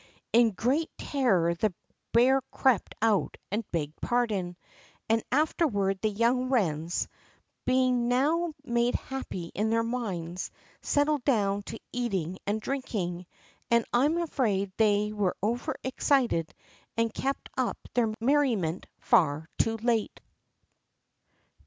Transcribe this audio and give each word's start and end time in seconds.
In 0.33 0.49
great 0.49 0.89
terror 0.97 1.53
the 1.53 1.75
bear 2.11 2.41
crept 2.49 2.95
out 3.03 3.37
and 3.51 3.69
begged 3.71 4.01
pardon; 4.01 4.57
and 5.07 5.21
afterward 5.31 6.01
the 6.01 6.09
young 6.09 6.49
wrens, 6.49 7.07
being 7.65 8.07
now 8.07 8.55
made 8.63 8.95
happy 8.95 9.51
in 9.53 9.69
their 9.69 9.83
minds, 9.83 10.49
settled 10.81 11.23
down 11.23 11.61
to 11.69 11.79
eating 11.93 12.39
and 12.47 12.59
drinking, 12.59 13.27
and 13.69 13.85
I 13.93 14.05
am 14.05 14.17
afraid 14.17 14.71
they 14.75 15.13
were 15.13 15.37
over 15.43 15.75
excited 15.83 16.55
and 16.97 17.13
kept 17.13 17.49
up 17.55 17.77
their 17.93 18.11
merriment 18.19 18.87
far 18.97 19.47
too 19.59 19.77
late. 19.77 20.19